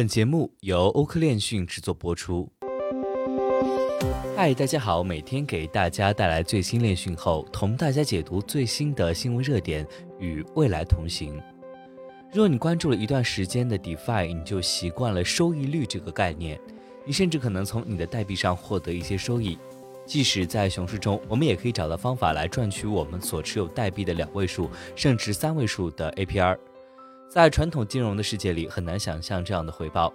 [0.00, 2.50] 本节目由欧科链讯制作播出。
[4.34, 9.86] 嗨，大家好，每天给大家带来最新链讯后，同大家解读最新的新闻热点，
[10.18, 11.38] 与未来同行。
[12.32, 16.58] 若你关注了一段时间的 DeFi，你就习惯了收益率这个概念，
[17.04, 19.58] 你甚至可能从你的代币上获得一些收益。
[20.06, 26.56] 即使在熊市中，我们也可以找到方法来赚取我们所持有代币的两位数甚至三位数的 APR。
[27.30, 30.12] 在传统金融的世界里，很难想象这样的回报。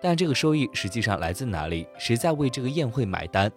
[0.00, 1.86] 但这个收益实际上来自哪里？
[1.98, 3.52] 谁在为这个宴会买单？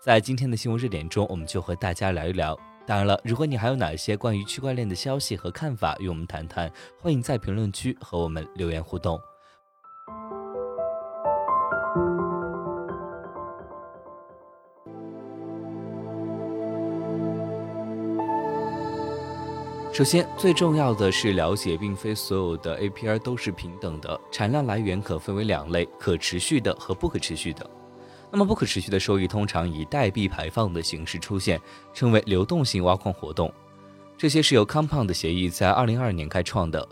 [0.00, 2.58] 在今天的新闻热点中，我们就和大家聊一聊。
[2.84, 6.68] 当然了，如果你还有哪些关于区块链的消息和看法与我们谈谈，
[7.00, 9.20] 欢迎在评论区和我们留言互动。
[19.98, 24.20] 首先，最重要的是了解，并非所有的 APR 都是平等的。
[24.30, 27.68] 产量来源可分为两类：可持续的和不可持续的。
[28.30, 31.60] 那么，不可持续的收益通常以代币排放的形式出现，
[31.92, 33.52] 称为流动性挖矿活动。
[34.16, 36.88] 这些是由 Compound 协议在2022年开创的。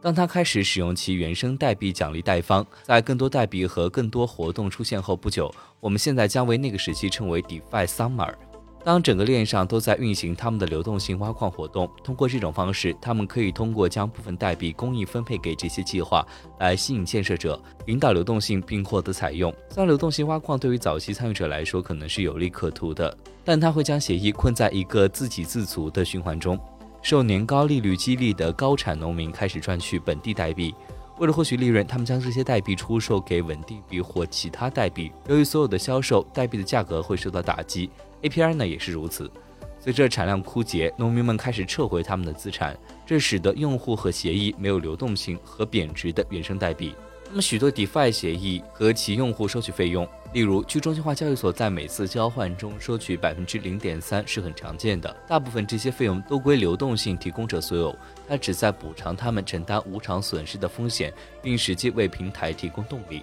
[0.00, 8.34] 当它开始使用其原生代币奖励贷方，在更多代币和更多活动出现后不久，我们现在将为那个时期称为 DeFi Summer。
[8.82, 16.26] 当整个链上都在运行他们的流动性挖矿活动，通过这种方式，他们可以通过将部分代币公益分配给这些计划，
[16.58, 19.52] 来吸引建设者，引导流动性，并获得采用。
[19.68, 26.58] 虽然流动性挖矿对于早期参与者来说可能是有利可图的，但它会将协议困在一个自给自足的循环中。
[27.02, 30.74] 受年高利率激励的高产农民开始赚取本地代币，
[31.20, 35.12] 为了获取利润，他们将这些代币出售给稳定币或其他代币。
[35.28, 37.90] 由于所有的销售代币的价格会受到打击。
[38.22, 39.30] APR 呢也是如此，
[39.78, 46.94] 随着产量枯竭，农民们开始撤回他们的资产，这使得用户和协议没有流动性和贬值的原生代币。
[47.32, 55.16] 那么许多 DeFi 协议和其用户收取费用，例如去中心化交易所在每次交换中收取百分之零点三是很常见的。
[55.28, 57.96] 大部分这些费用都归流动性提供者所有，
[58.28, 63.22] 它旨在补偿他们承担无偿损失的风险，并实际为平台提供动力。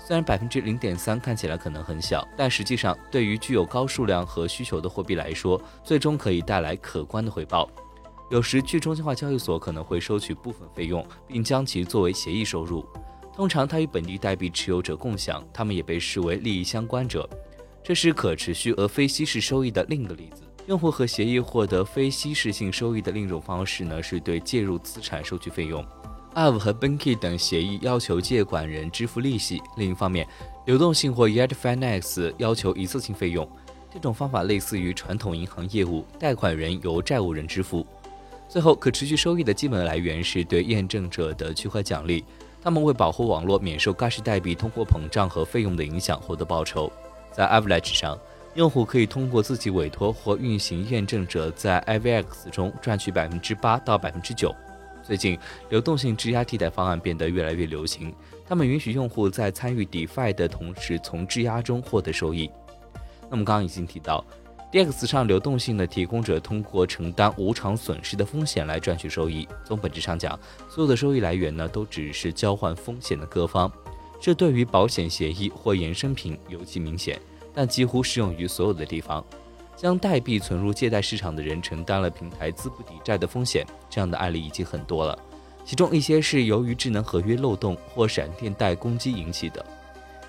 [0.00, 7.70] 虽然百分之零点三看起来可能很小，但实际上对于具有高数量和需求的货币来说，最终可以带来可观的回报。
[8.30, 12.84] 有时去中心化交易所可能会收取部分费用，并将其作为协议收入。
[13.34, 17.28] 通常它与本地代币持有者共享，他们也被视为利益相关者。
[17.82, 20.42] 这是可持续而非稀释收益的另一个例子。
[20.66, 25.84] 用户和协议获得非稀释性收益的另一种方式呢，是对介入资产收取费用。
[26.34, 29.60] Av 和 Banky 等协议要求借款人支付利息。
[29.76, 30.26] 另一方面，
[30.64, 33.48] 流动性或 Yet Finance 要求一次性费用。
[33.92, 37.86] 这种方法类似于传统银行业务，贷款人由债务人支付。
[38.48, 42.24] 最后，可持续收益的基本来源是对验证者的区块奖励，
[42.64, 46.90] 他们为保护网络免受 Gas 代币通货膨胀和费用的影响获得报酬。
[47.30, 48.18] 在 Avalanche 上，
[48.54, 54.50] 用户可以通过自己委托或运行验证者在 IVX 中赚取百分之八到百分之九。
[55.02, 55.38] 最近，
[55.68, 58.10] 流动性质押替代方案变得越来越流行。
[58.46, 62.50] 他们允许用户在参与 DeFi 的同时，从质押中获得收益。
[63.28, 64.24] 那么，刚刚已经提到
[64.74, 69.46] DX 上流动性的提供者通过承担无偿损失的风险来赚取收益。
[69.64, 70.36] 从本质上讲，
[70.68, 73.70] 所有的收益来源呢，都只是交换风险的各方。
[74.20, 77.20] 这对于保险协议或衍生品尤其明显，
[77.54, 79.24] 但几乎适用于所有的地方。
[79.76, 85.16] 将代币存入借贷市场的人承担了平台资不抵债的风险，这样的案例已经很多了。
[85.64, 89.64] 其中一些是由于智能合约漏洞或闪电贷攻击引起的。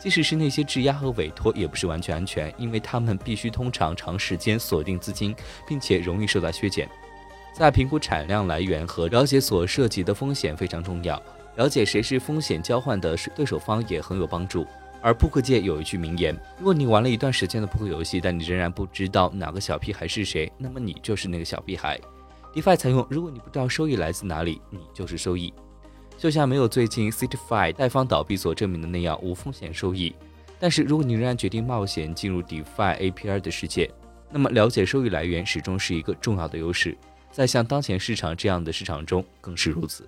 [0.05, 5.35] 即使是那些质押和委托，也不是完全安全，因为他们必须通常长时间锁定资金，
[5.67, 6.87] 并且容易受到削减。
[7.51, 11.19] 在评估产量来源和了解所涉及的风险非常重要。
[11.55, 14.63] 了解谁是风险交换的对手方也很有帮助。
[15.01, 21.99] 而扑克界有一句名言：如果你玩了一段时间的扑克游戏，但你仍然不知道哪个小屁孩是谁，那么你就是那个小屁孩。
[22.53, 25.51] DeFi 采用，如果你不知道收益来自哪里，你就是收益。
[26.17, 30.15] 就像没有最近 CityFi 贷方倒闭所证明的那样，无风险收益。
[30.57, 33.91] 但是如果你仍然决定冒险进入 DeFi APR 的世界，
[34.31, 36.97] 那么了解收益来源始终是一个重要的优势，
[37.31, 40.07] 在像当前市场这样的市场中更是如此。